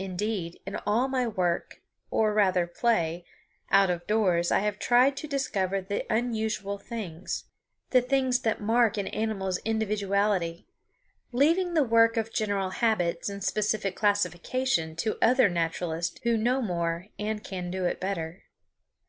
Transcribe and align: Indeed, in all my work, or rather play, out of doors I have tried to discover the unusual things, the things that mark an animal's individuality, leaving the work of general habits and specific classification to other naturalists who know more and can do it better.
Indeed, 0.00 0.58
in 0.66 0.74
all 0.84 1.06
my 1.06 1.28
work, 1.28 1.82
or 2.10 2.34
rather 2.34 2.66
play, 2.66 3.24
out 3.70 3.90
of 3.90 4.04
doors 4.08 4.50
I 4.50 4.58
have 4.58 4.80
tried 4.80 5.16
to 5.18 5.28
discover 5.28 5.80
the 5.80 6.04
unusual 6.12 6.78
things, 6.78 7.44
the 7.90 8.02
things 8.02 8.40
that 8.40 8.60
mark 8.60 8.96
an 8.96 9.06
animal's 9.06 9.58
individuality, 9.58 10.66
leaving 11.30 11.74
the 11.74 11.84
work 11.84 12.16
of 12.16 12.32
general 12.34 12.70
habits 12.70 13.28
and 13.28 13.44
specific 13.44 13.94
classification 13.94 14.96
to 14.96 15.16
other 15.22 15.48
naturalists 15.48 16.18
who 16.24 16.36
know 16.36 16.60
more 16.60 17.06
and 17.16 17.44
can 17.44 17.70
do 17.70 17.84
it 17.84 18.00
better. 18.00 18.42